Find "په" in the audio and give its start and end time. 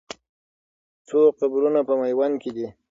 1.87-1.93